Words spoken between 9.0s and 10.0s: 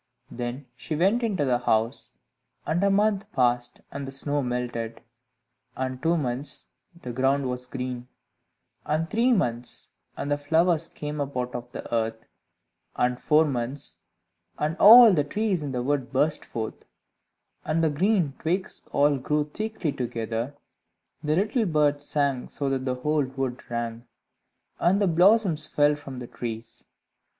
three months,